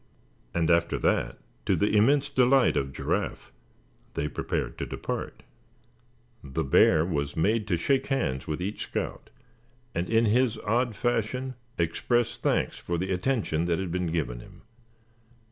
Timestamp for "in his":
10.09-10.57